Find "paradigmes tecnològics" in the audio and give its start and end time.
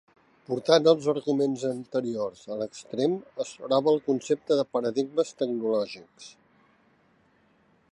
4.77-6.33